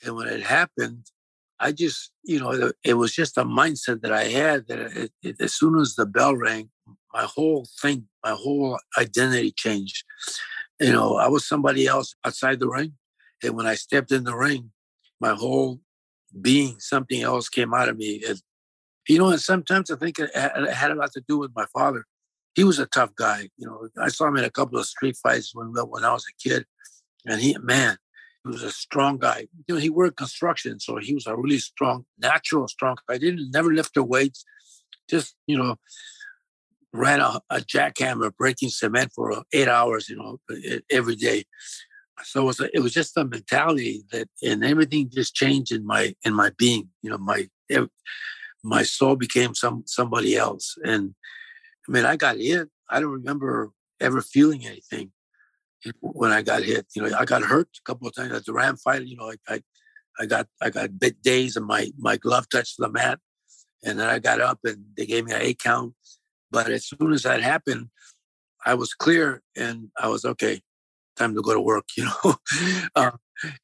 [0.04, 1.06] and when it happened,
[1.60, 5.36] I just, you know, it, was just a mindset that I had that it, it,
[5.40, 6.70] as soon as the bell rang,
[7.12, 10.04] my whole thing, my whole identity changed.
[10.80, 12.94] You know, I was somebody else outside the ring,
[13.44, 14.72] and when I stepped in the ring,
[15.20, 15.80] my whole
[16.40, 18.22] being, something else came out of me.
[18.24, 18.40] It,
[19.08, 22.06] you know, and sometimes I think it had a lot to do with my father
[22.54, 23.48] he was a tough guy.
[23.56, 26.24] You know, I saw him in a couple of street fights when when I was
[26.28, 26.64] a kid,
[27.26, 27.96] and he man,
[28.44, 29.46] he was a strong guy.
[29.66, 33.18] You know, he worked construction, so he was a really strong, natural strong guy.
[33.18, 34.44] Didn't never lift the weights,
[35.08, 35.76] just you know,
[36.92, 40.08] ran a, a jackhammer breaking cement for eight hours.
[40.08, 40.40] You know,
[40.90, 41.44] every day.
[42.24, 45.84] So it was, a, it was just a mentality that, and everything just changed in
[45.84, 46.88] my in my being.
[47.02, 47.48] You know, my
[48.62, 51.14] my soul became some somebody else, and
[51.88, 52.68] I mean, I got hit.
[52.88, 55.12] I don't remember ever feeling anything
[56.00, 56.86] when I got hit.
[56.94, 59.06] You know, I got hurt a couple of times at the Ram fight.
[59.06, 59.62] You know, I, I,
[60.20, 63.18] I got I got bit days, and my my glove touched the mat,
[63.84, 65.94] and then I got up and they gave me an eight count.
[66.50, 67.88] But as soon as that happened,
[68.64, 70.60] I was clear and I was okay.
[71.16, 71.84] Time to go to work.
[71.96, 72.36] You know,
[72.94, 73.10] uh,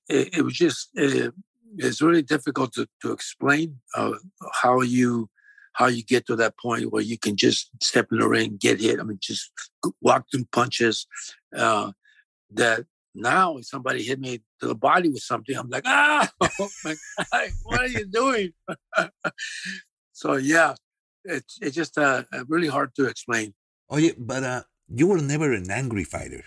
[0.09, 1.33] it, it, was just it,
[1.77, 4.13] it's really difficult to to explain uh,
[4.63, 5.29] how you
[5.79, 8.81] how you get to that point where you can just step in the ring, get
[8.81, 8.99] hit.
[8.99, 9.53] I mean, just
[10.03, 11.07] walk through punches.
[11.57, 11.93] Uh,
[12.51, 16.69] that now if somebody hit me to the body with something, I'm like, ah, oh
[16.85, 18.53] my God, what are you doing?
[20.13, 20.75] so yeah,
[21.25, 23.55] it's it's just uh, really hard to explain.
[23.89, 24.63] Oh yeah, but uh,
[24.93, 26.43] you were never an angry fighter.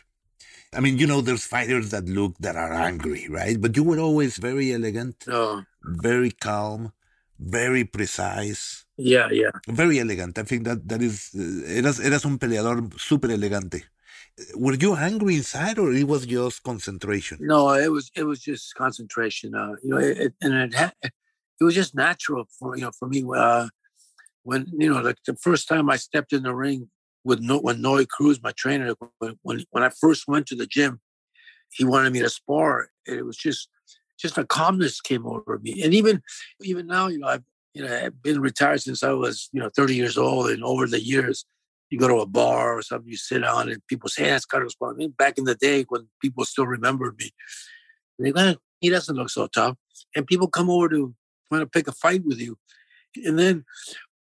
[0.74, 3.60] I mean, you know, there's fighters that look that are angry, right?
[3.60, 5.26] But you were always very elegant,
[5.84, 6.92] very calm,
[7.42, 8.86] very precise.
[8.98, 9.52] Yeah, yeah.
[9.68, 10.38] Very elegant.
[10.38, 11.32] I think that that is.
[11.36, 13.84] Uh, eras eras un peleador súper elegante.
[14.56, 17.40] Were you angry inside, or it was just concentration?
[17.42, 19.56] No, it was it was just concentration.
[19.56, 23.08] Uh, you know, it, and it had, it was just natural for you know for
[23.08, 23.26] me.
[23.36, 23.68] Uh,
[24.44, 26.90] when you know, like the first time I stepped in the ring
[27.24, 31.02] with no, when Noe Cruz, my trainer, when when I first went to the gym,
[31.72, 32.90] he wanted me to spar.
[33.06, 33.68] It was just
[34.22, 35.82] just a calmness came over me.
[35.84, 36.22] And even
[36.62, 39.70] even now, you know, I've you know I've been retired since I was you know
[39.76, 41.46] 30 years old, and over the years,
[41.90, 44.46] you go to a bar or something, you sit down, and people say, hey, "That's
[44.46, 47.32] Carlos Paul." I mean, back in the day when people still remembered me,
[48.20, 49.78] they go, "He doesn't look so tough,"
[50.16, 51.16] and people come over to
[51.50, 52.58] want to pick a fight with you,
[53.26, 53.66] and then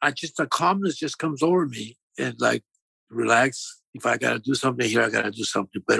[0.02, 2.62] I just a calmness just comes over me, and like
[3.10, 3.80] relax.
[3.94, 5.82] If I got to do something here, I got to do something.
[5.86, 5.98] But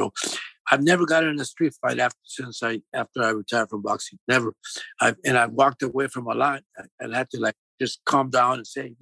[0.71, 4.19] I've never got in a street fight after since I after I retired from boxing.
[4.29, 4.55] Never.
[5.01, 6.63] I've and I've walked away from a lot
[7.01, 8.95] and had to like just calm down and say,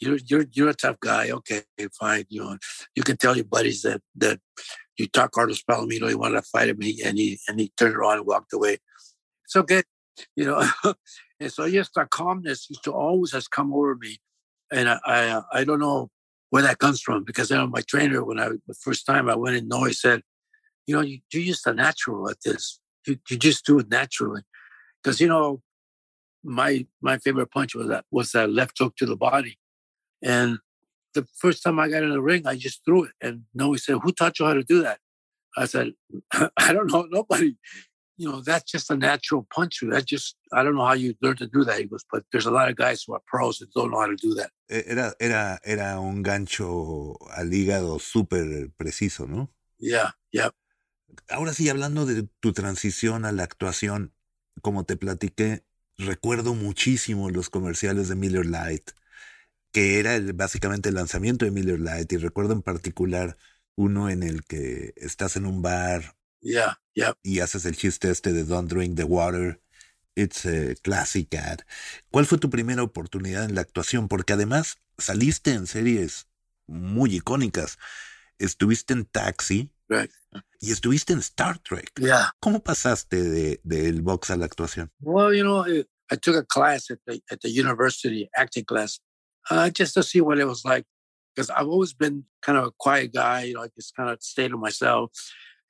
[0.00, 1.30] you're you're you're a tough guy.
[1.30, 1.62] Okay,
[1.98, 2.24] fine.
[2.28, 2.56] You know,
[2.94, 4.40] you can tell your buddies that that
[4.98, 7.96] you talk hard Carlos Palomino, you wanted to fight him, and he and he, turned
[7.96, 8.78] around and walked away.
[9.44, 9.82] It's okay,
[10.36, 10.64] you know.
[11.40, 14.18] and so yes, that calmness used to always has come over me,
[14.72, 16.10] and I I, I don't know
[16.48, 19.36] where that comes from because you know, my trainer when I the first time I
[19.36, 20.22] went in, no, he said
[20.90, 22.80] you know, you, you're just a natural at this.
[23.06, 24.42] You, you just do it naturally.
[25.00, 25.62] Because, you know,
[26.42, 29.56] my my favorite punch was that was that left hook to the body.
[30.20, 30.58] And
[31.14, 33.12] the first time I got in the ring, I just threw it.
[33.20, 34.98] And Noe said, Who taught you how to do that?
[35.56, 35.92] I said,
[36.32, 37.54] I don't know, nobody.
[38.16, 39.78] You know, that's just a natural punch.
[39.82, 41.78] That just, I don't know how you learn to do that.
[41.78, 44.08] He goes, but there's a lot of guys who are pros that don't know how
[44.08, 44.50] to do that.
[44.68, 49.48] Era, era, era un gancho al hígado súper preciso, ¿no?
[49.78, 50.50] Yeah, yeah.
[51.28, 54.12] Ahora sí, hablando de tu transición a la actuación,
[54.62, 55.64] como te platiqué,
[55.96, 58.92] recuerdo muchísimo los comerciales de Miller Lite,
[59.72, 63.36] que era básicamente el lanzamiento de Miller Lite, y recuerdo en particular
[63.76, 66.16] uno en el que estás en un bar
[67.22, 69.60] y haces el chiste este de Don't Drink the Water.
[70.16, 71.60] It's a classic ad.
[72.10, 74.08] ¿Cuál fue tu primera oportunidad en la actuación?
[74.08, 76.26] Porque además saliste en series
[76.66, 77.78] muy icónicas.
[78.38, 79.70] Estuviste en Taxi,
[80.60, 81.90] Y estuviste en Star Trek.
[81.98, 82.30] Yeah.
[82.40, 84.90] ¿Cómo pasaste de, del box a la actuación?
[85.00, 89.00] Well, you know, I took a class at the, at the university, acting class,
[89.50, 90.84] uh, just to see what it was like.
[91.34, 94.22] Because I've always been kind of a quiet guy, you know, I just kind of
[94.22, 95.12] stay to myself.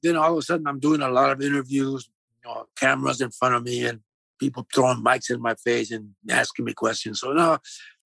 [0.03, 2.09] Then all of a sudden, I'm doing a lot of interviews,
[2.43, 4.01] you know, cameras in front of me and
[4.39, 7.21] people throwing mics in my face and asking me questions.
[7.21, 7.59] So, no,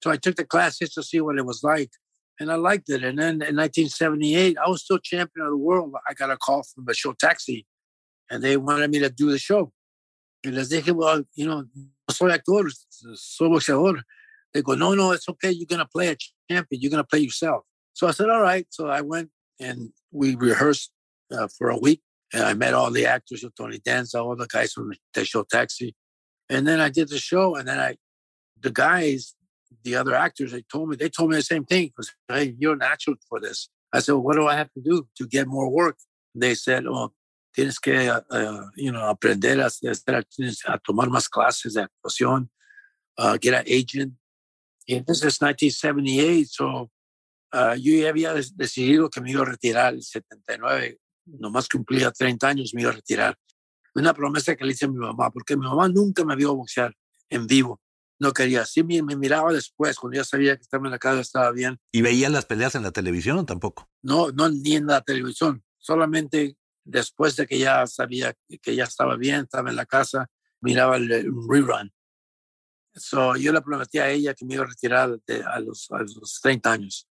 [0.02, 1.90] so I took the class just to see what it was like
[2.40, 3.04] and I liked it.
[3.04, 5.92] And then in 1978, I was still champion of the world.
[6.08, 7.66] I got a call from the show Taxi,
[8.30, 9.72] and they wanted me to do the show.
[10.44, 11.64] Y they said, well, you know,
[12.10, 12.68] soy actor,
[13.14, 14.02] soy boxeador.
[14.52, 15.50] They go, no, no, it's okay.
[15.50, 16.16] You're going to play a
[16.50, 16.80] champion.
[16.80, 17.64] You're going to play yourself.
[17.92, 18.66] So I said, all right.
[18.70, 20.92] So I went and we rehearsed
[21.32, 22.02] uh, for a week.
[22.32, 25.94] And I met all the actors, Tony Danza, all the guys from the show Taxi.
[26.50, 27.56] And then I did the show.
[27.56, 27.96] And then I,
[28.60, 29.34] the guys,
[29.82, 31.88] the other actors, they told me, they told me the same thing.
[31.88, 33.68] because hey, you're natural for this.
[33.92, 35.96] I said, well, what do I have to do to get more work?
[36.34, 37.12] They said, oh,
[37.56, 42.48] tienes que, uh, you know, aprender a, a tomar más clases de actuación,
[43.18, 44.14] uh, get an agent.
[44.88, 46.90] And this is 1978, so
[47.52, 50.98] ah, yo ya había decidido que me iba a retirar el 79,
[51.40, 53.34] nomás cumplía 30 años, me iba a retirar.
[53.94, 56.92] Una promesa que le hice a mi mamá, porque mi mamá nunca me vio boxear
[57.30, 57.80] en vivo.
[58.24, 61.20] No quería, sí me, me miraba después, cuando ya sabía que estaba en la casa,
[61.20, 61.78] estaba bien.
[61.92, 63.90] ¿Y veía las peleas en la televisión o tampoco?
[64.00, 69.16] No, no, ni en la televisión, solamente después de que ya sabía que ya estaba
[69.16, 70.30] bien, estaba en la casa,
[70.62, 71.08] miraba el,
[71.46, 71.92] rerun.
[72.94, 76.40] So, yo le prometí a ella que me iba a retirar a, los, a los
[76.40, 77.06] 30 años.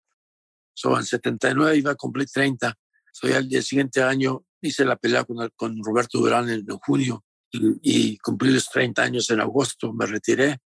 [0.74, 2.72] So, en 79 iba a cumplir 30.
[3.12, 8.16] So, ya el siguiente año hice la pelea con, con Roberto Durán en, junio y,
[8.18, 9.92] cumplí los 30 años en agosto.
[9.92, 10.58] Me retiré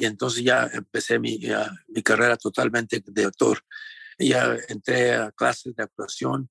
[0.00, 1.40] y entonces ya empecé mi,
[1.88, 3.60] mi carrera totalmente de actor.
[4.18, 6.48] Ya entré a clases de actuación,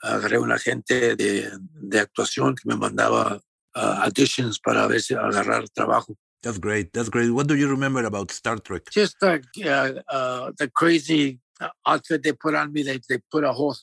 [0.00, 3.40] agarré un agente de, de actuación que me mandaba
[3.74, 6.16] uh, auditions para ver si agarrar trabajo.
[6.42, 6.92] That's great.
[6.92, 7.30] That's great.
[7.30, 8.90] What do you remember about Star Trek?
[8.90, 11.38] Just uh, uh, the crazy
[11.86, 12.82] outfit they put on me.
[12.82, 13.76] They they put a whole.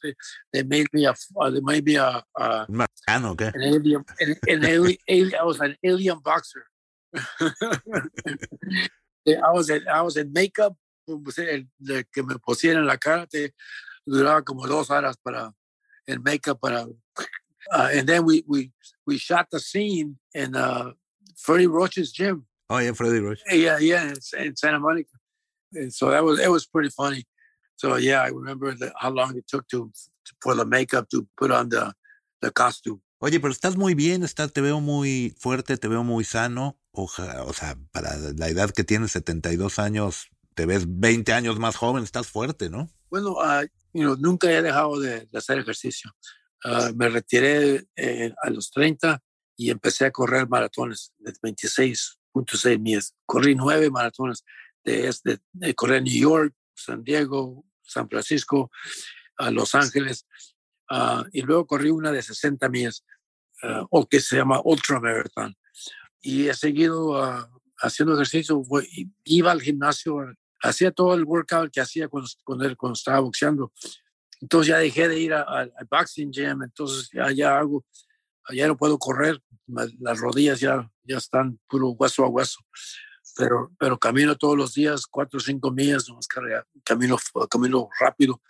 [0.52, 1.14] They made me a.
[1.40, 2.22] Uh, they made me a.
[2.36, 3.52] a Marciano, okay.
[3.54, 4.04] An alien.
[4.20, 5.40] An, an alien, alien.
[5.40, 6.66] I was an alien boxer.
[9.28, 10.76] I was in, I was in makeup.
[11.08, 13.56] De que me pusieran la cara te
[14.06, 15.52] duraba como dos horas para
[16.06, 16.86] el makeup para
[17.72, 18.72] uh, and then we we
[19.06, 20.92] we shot the scene in uh,
[21.36, 22.46] Freddie Roach's gym.
[22.70, 23.40] Oh yeah, Freddie Roach.
[23.52, 25.10] Yeah, yeah, in, in, Santa Monica.
[25.74, 27.26] And so that was it was pretty funny.
[27.76, 29.92] So yeah, I remember the, how long it took to,
[30.26, 31.94] to, for the makeup to put on the
[32.42, 33.02] the costume.
[33.22, 36.80] Oye, pero estás muy bien, estás, te veo muy fuerte, te veo muy sano.
[37.02, 41.78] Oja, o sea, para la edad que tienes, 72 años, te ves 20 años más
[41.78, 42.90] joven, estás fuerte, ¿no?
[43.10, 46.12] Bueno, uh, you know, nunca he dejado de, de hacer ejercicio.
[46.66, 49.24] Uh, me retiré eh, a los 30
[49.56, 53.16] y empecé a correr maratones de 26.6 millas.
[53.26, 54.44] Corrí nueve maratones
[54.84, 58.70] de, de, de correr New York, San Diego, San Francisco,
[59.38, 60.28] a Los Ángeles,
[60.92, 63.06] uh, y luego corrí una de 60 millas,
[63.64, 65.56] uh, o que se llama Ultra Marathon.
[66.22, 67.22] Y he seguido
[67.78, 68.62] haciendo ejercicio,
[69.24, 70.18] iba al gimnasio,
[70.62, 73.72] hacía todo el workout que hacía cuando, cuando, cuando estaba boxeando
[74.42, 77.86] entonces ya dejé de ir al boxing gym, entonces ya, ya hago,
[78.52, 79.42] ya no puedo correr,
[80.00, 82.60] las rodillas ya, ya están puro hueso a hueso.
[83.36, 86.06] Pero, pero camino todos los días, cuatro o cinco millas,
[86.84, 87.18] camino,
[87.50, 88.42] camino rápido,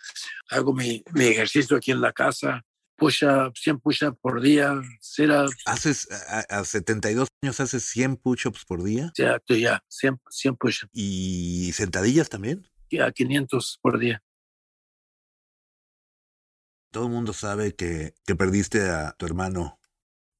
[0.48, 2.64] hago mi, mi ejercicio aquí en la casa,
[3.00, 4.74] push-ups, 100 push-ups por día,
[5.64, 9.10] ¿Haces, a, 72 años haces 100 push-ups por día?
[9.16, 10.90] Ya, ya, 100, 100 push-ups.
[10.92, 12.68] ¿Y sentadillas también?
[12.90, 14.22] Ya, 500 por día.
[16.92, 19.80] Todo el mundo sabe que, que perdiste a tu hermano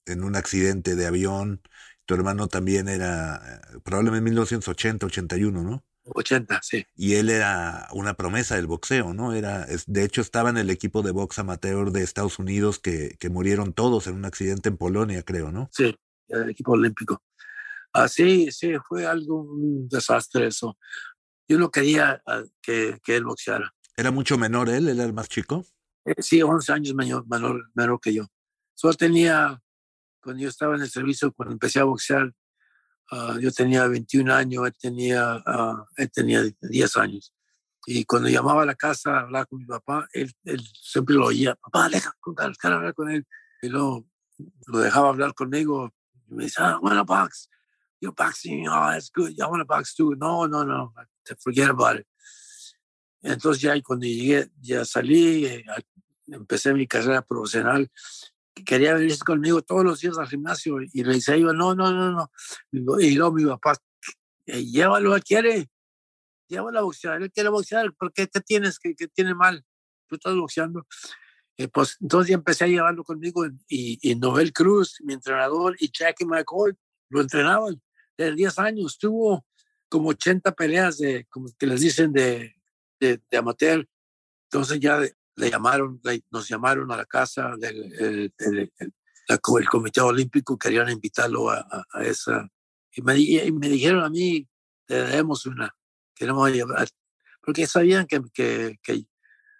[0.05, 1.62] en un accidente de avión.
[2.05, 5.85] Tu hermano también era eh, probablemente en 1980, 81, ¿no?
[6.05, 6.87] 80, sí.
[6.97, 9.33] Y él era una promesa del boxeo, ¿no?
[9.33, 13.31] Era, de hecho, estaba en el equipo de box amateur de Estados Unidos que, que
[13.31, 15.69] murieron todos en un accidente en Polonia, creo, ¿no?
[15.73, 15.95] Sí,
[16.29, 17.23] el equipo olímpico.
[17.93, 20.79] Ah, sí, sí, fue algo, un desastre eso.
[21.49, 23.73] Yo no quería ah, que, que él boxeara.
[23.97, 24.89] ¿Era mucho menor él?
[24.89, 25.65] ¿Él era el más chico?
[26.05, 27.27] Eh, sí, 11 años menor,
[27.75, 28.27] menor, que yo.
[28.75, 29.61] Solo tenía,
[30.23, 32.33] cuando yo estaba en el servicio, cuando empecé a boxear,
[33.11, 37.33] ah, yo tenía 21 años, él tenía, uh, él tenía 10 años.
[37.87, 41.27] Y cuando llamaba a la casa a hablar con mi papá, él, él siempre lo
[41.27, 42.14] oía, papá, deja,
[42.62, 43.27] hablar con él.
[43.62, 44.07] Y luego
[44.66, 45.92] lo dejaba hablar conmigo.
[46.29, 47.49] Y me decía, I want to box.
[48.01, 48.66] You're boxing.
[48.68, 49.33] Oh, that's good.
[49.40, 50.14] I want to box too.
[50.16, 50.92] No, no, no.
[51.42, 52.07] Forget about it.
[53.23, 55.64] Entonces ya cuando llegué, ya salí, eh,
[56.29, 57.90] empecé mi carrera profesional,
[58.64, 62.11] quería venir conmigo todos los días al gimnasio y le decía yo, no, no, no,
[62.12, 62.31] no.
[63.01, 63.75] Y luego mi papá,
[64.46, 65.68] eh, llévalo, él quiere,
[66.49, 68.79] llévalo a boxear, él quiere boxear, ¿por qué te tienes?
[68.79, 69.64] que tiene mal?
[70.07, 70.87] Tú estás boxeando.
[71.57, 75.90] Eh, pues entonces ya empecé a llevarlo conmigo y, y Noel Cruz, mi entrenador, y
[75.92, 76.73] Jackie McCoy
[77.11, 77.81] lo entrenaban
[78.16, 78.99] desde 10 años.
[78.99, 79.44] Tuvo
[79.88, 82.55] como 80 peleas de, como que les dicen, de
[83.01, 83.88] de, amateur.
[84.44, 85.01] Entonces ya
[85.40, 86.00] le llamaron,
[86.31, 92.48] nos llamaron a la casa del el, el, Comité Olímpico, querían invitarlo a, a, esa.
[92.92, 94.48] Y me, y me, dijeron a mí,
[94.87, 95.75] te debemos una,
[96.15, 96.88] queremos llevar,
[97.40, 99.06] porque sabían que, que, que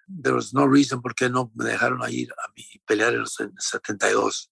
[0.09, 2.53] there was no reason por qué no me dejaron ir a
[2.85, 4.51] pelear en los 72.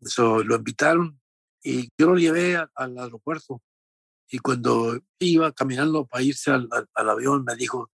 [0.00, 1.20] Eso lo invitaron
[1.62, 3.62] y yo lo llevé al, aeropuerto.
[4.28, 7.90] Y cuando iba caminando para irse al, al avión, me dijo,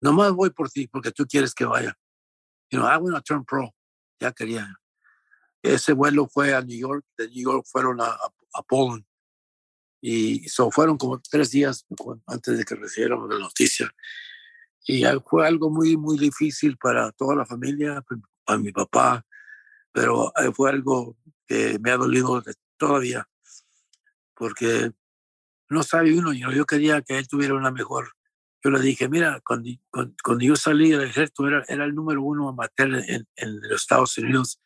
[0.00, 1.96] Nomás voy por ti porque tú quieres que vaya.
[2.70, 3.70] You know, I want to turn pro.
[4.20, 4.68] Ya quería.
[5.62, 7.04] Ese vuelo fue a New York.
[7.16, 8.16] De New York fueron a,
[8.54, 9.04] a, Poland.
[10.00, 11.86] Y so fueron como tres días
[12.26, 13.90] antes de que recibiéramos la noticia.
[14.86, 18.04] Y fue algo muy, muy difícil para toda la familia,
[18.44, 19.26] para mi papá,
[19.92, 21.16] pero eh, fue algo
[21.46, 22.42] que me ha dolido
[22.76, 23.28] todavía,
[24.34, 24.92] porque
[25.68, 28.12] no sabe uno, yo quería que él tuviera una mejor.
[28.64, 32.48] Yo le dije, mira, cuando, cuando, yo salí del ejército era, era el número uno
[32.48, 34.60] amateur en, en los Estados Unidos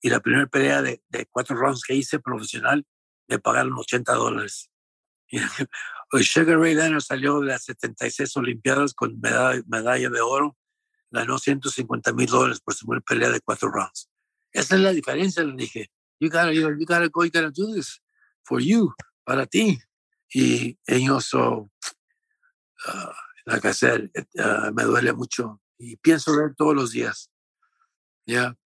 [0.00, 2.86] y la primera pelea de, de, cuatro rounds que hice profesional
[3.28, 4.70] me pagaron 80 dólares.
[6.22, 10.56] Sugar Ray Leonard salió de las 76 Olimpiadas con medalla, medalla de oro,
[11.10, 14.08] ganó 150 mil dólares por su primera pelea de cuatro rounds.
[14.52, 15.90] Esa es la diferencia, le dije.
[16.20, 18.00] You gotta, you, gotta go, you gotta do this
[18.44, 18.94] for you,
[19.24, 19.78] para ti.
[20.32, 21.34] Y ellos,
[22.88, 23.12] uh,
[23.46, 27.30] like I said, uh, me duele mucho y pienso ver todos los días.
[28.26, 28.56] Ya,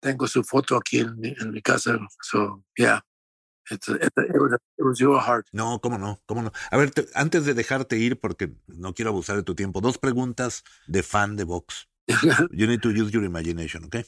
[0.00, 1.98] tengo su foto aquí en, en mi casa.
[2.22, 3.00] So, yeah.
[3.70, 5.46] It, it, it, was, it was your heart.
[5.52, 6.52] No, cómo no, cómo no.
[6.70, 9.96] A ver, te, antes de dejarte ir, porque no quiero abusar de tu tiempo, dos
[9.96, 11.88] preguntas de fan de box.
[12.52, 14.04] you need to use your imagination, okay?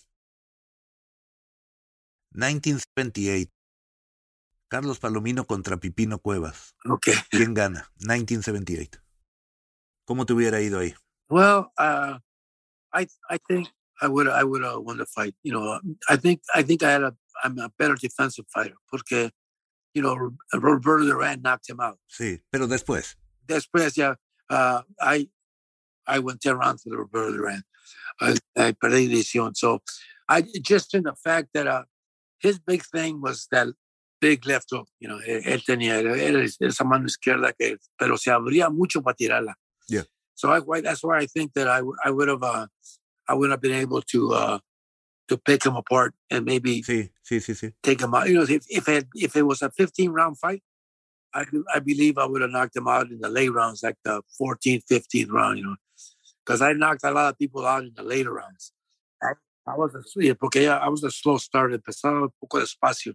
[2.32, 3.51] 1978.
[4.68, 6.74] Carlos Palomino contra Pipino Cuevas.
[6.84, 7.14] Okay.
[7.30, 7.91] ¿Quién gana?
[8.01, 9.05] 1978.
[10.07, 10.94] ¿Cómo te hubiera ido ahí?
[11.28, 12.18] Well, uh,
[12.94, 13.68] I I think
[14.00, 15.34] I would I would have won the fight.
[15.42, 19.30] You know, I think I think I had a I'm a better defensive fighter porque
[19.94, 20.16] you know
[20.54, 21.98] Roberto Duran knocked him out.
[22.09, 23.16] Sí, pero después.
[23.46, 24.16] Después ya
[24.48, 25.28] uh, I
[26.07, 27.62] I went 10 rounds with Roberto Duran.
[28.20, 29.57] I, I perdí decisión.
[29.57, 29.82] So
[30.28, 31.84] I just in the fact that uh,
[32.38, 33.68] his big thing was that
[34.20, 34.88] big left hook.
[35.00, 39.54] You know, él tenía era esa mano izquierda que, pero se abría mucho para tirarla.
[40.43, 40.61] Yeah.
[40.61, 42.66] So I, that's why I think that I, I would have uh,
[43.28, 44.59] I would have been able to uh,
[45.28, 47.72] to pick him apart and maybe sí, sí, sí, sí.
[47.82, 48.28] take him out.
[48.28, 50.62] You know, if if it, if it was a 15 round fight,
[51.34, 54.22] I I believe I would have knocked him out in the late rounds, like the
[54.41, 55.59] 14th, 15th round.
[55.59, 55.76] You know,
[56.45, 58.72] because I knocked a lot of people out in the later rounds.
[59.22, 59.32] I,
[59.66, 63.14] I was a, porque I was a slow starter, empezaba un poco despacio,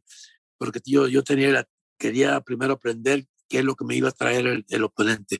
[0.60, 1.64] porque yo, yo tenía,
[1.98, 5.40] quería primero aprender qué es lo que me iba a traer el, el oponente.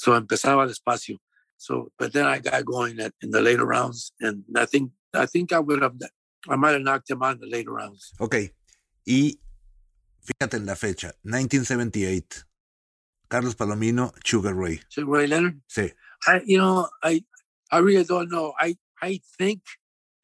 [0.00, 1.18] So empezaba despacio.
[1.58, 5.26] So, but then I got going at, in the later rounds, and I think I
[5.26, 5.96] think I would have
[6.48, 8.14] I might have knocked him out in the later rounds.
[8.18, 8.50] Okay,
[9.06, 9.38] y
[10.24, 12.46] fíjate en la fecha, 1978.
[13.28, 14.80] Carlos Palomino, Sugar Ray.
[14.88, 15.60] Sugar Ray Leonard.
[15.68, 15.92] Sí.
[16.26, 17.22] I, you know, I,
[17.70, 18.54] I really don't know.
[18.58, 19.60] I, I think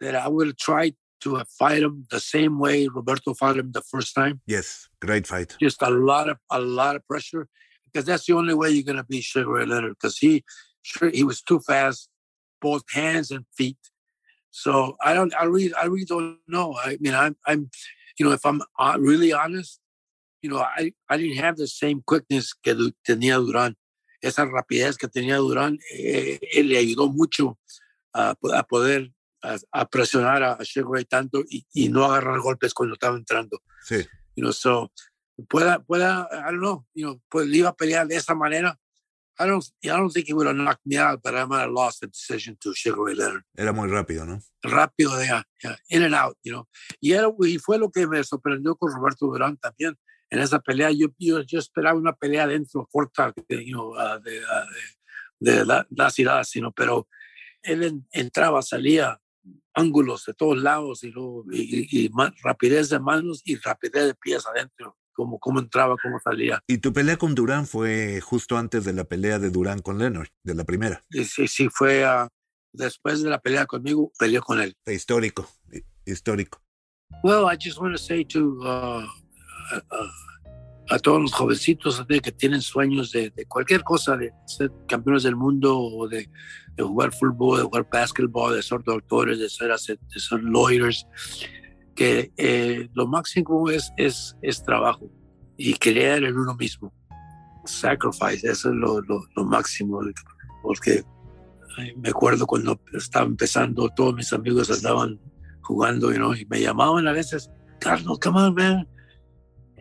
[0.00, 4.14] that I will try to fight him the same way Roberto fought him the first
[4.14, 4.40] time.
[4.46, 5.56] Yes, great fight.
[5.60, 7.46] Just a lot of a lot of pressure
[7.96, 10.44] because that's the only way you're gonna beat Sugar Ray Leonard because he
[10.82, 12.10] sure he was too fast,
[12.60, 13.78] both hands and feet.
[14.50, 16.76] So I don't, I really, I really don't know.
[16.76, 17.70] I mean, I'm, I'm,
[18.18, 19.80] you know, if I'm uh, really honest,
[20.42, 22.74] you know, I, I didn't have the same quickness que
[23.08, 23.76] tenía Durán.
[24.22, 27.58] Esa rapidez que tenía Durán, eh, él le ayudó mucho
[28.14, 29.10] a, a poder
[29.42, 33.62] a, a, presionar a, Sugar Ray tanto y, y, no agarrar golpes cuando estaba entrando.
[33.86, 34.06] Sí.
[34.34, 34.90] You know, so
[35.48, 38.78] pueda, pueda, I don't know, you know, pues iba a pelear de esa manera,
[39.38, 41.70] I don't, I don't think he would have knocked me out, but I might have
[41.70, 43.44] lost the decision to Sugar Ray Leonard.
[43.54, 44.40] Era muy rápido, ¿no?
[44.62, 46.66] Rápido, yeah, yeah, in and out, you know.
[47.00, 49.94] Y, era, y fue lo que me sorprendió con Roberto Durán también.
[50.30, 54.40] En esa pelea, yo, yo, yo esperaba una pelea dentro, corta, you know, uh, de,
[54.40, 54.66] uh,
[55.38, 57.06] de, de la, las sino, pero
[57.62, 59.20] él en, entraba, salía,
[59.74, 62.10] ángulos de todos lados y, luego, y, y, y
[62.42, 66.60] rapidez de manos y rapidez de pies adentro cómo, cómo entraba, cómo salía.
[66.68, 70.28] Y tu pelea con Durán fue justo antes de la pelea de Durán con Leonard,
[70.44, 71.02] de la primera.
[71.10, 72.28] Sí, sí, fue uh,
[72.72, 74.76] después de la pelea conmigo, peleó con él.
[74.86, 75.48] Histórico,
[76.04, 76.62] histórico.
[77.22, 79.06] Well, I just want to say to uh,
[79.72, 80.06] uh,
[80.88, 85.34] a todos los jovencitos que tienen sueños de, de, cualquier cosa, de ser campeones del
[85.34, 86.28] mundo o de,
[86.76, 91.06] de jugar fútbol, de jugar básquetbol, de ser doctores, de ser, de ser lawyers,
[91.96, 95.10] que eh, lo máximo es, es, es trabajo
[95.56, 96.92] y creer en uno mismo.
[97.64, 100.00] Sacrifice, eso es lo, lo, lo máximo,
[100.62, 101.02] porque
[101.96, 105.18] me acuerdo cuando estaba empezando, todos mis amigos andaban
[105.62, 108.86] jugando you know, y me llamaban a veces, Carlos, come on, man.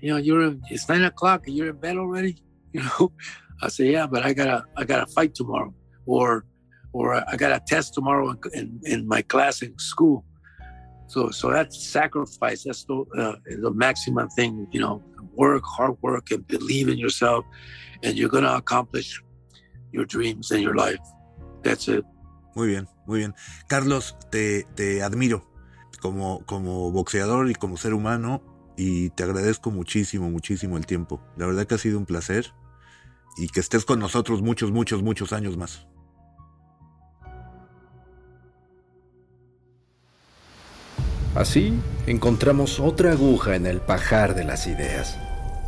[0.01, 2.43] You know, you're, it's nine o'clock you're in bed already.
[2.73, 3.11] You know,
[3.61, 5.73] I say, yeah, but I gotta, I gotta fight tomorrow,
[6.05, 6.45] or,
[6.91, 10.25] or I got a test tomorrow in, in my class in school.
[11.07, 12.63] So, so that's sacrifice.
[12.63, 15.03] That's the, uh, the maximum thing, you know,
[15.35, 17.45] work, hard work, and believe in yourself,
[18.03, 19.21] and you're going to accomplish
[19.91, 20.99] your dreams and your life.
[21.63, 22.03] That's it.
[22.55, 23.35] Muy bien, muy bien.
[23.67, 25.43] Carlos, te, te admiro
[25.99, 28.41] como, como boxeador y como ser humano
[28.77, 31.21] y te agradezco muchísimo, muchísimo el tiempo.
[31.35, 32.53] La verdad que ha sido un placer
[33.37, 35.87] y que estés con nosotros muchos, muchos, muchos años más.
[41.35, 41.73] Así,
[42.07, 45.17] encontramos otra aguja en el pajar de las ideas,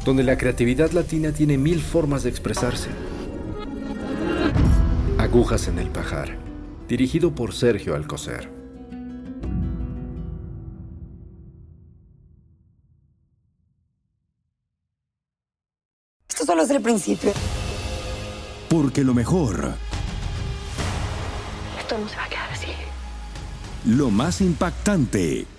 [0.05, 2.89] donde la creatividad latina tiene mil formas de expresarse.
[5.17, 6.37] Agujas en el pajar,
[6.87, 8.49] dirigido por Sergio Alcocer.
[16.29, 17.31] Esto solo es el principio.
[18.69, 19.73] Porque lo mejor,
[21.79, 22.67] Esto no se va a quedar así.
[23.85, 25.45] lo más impactante,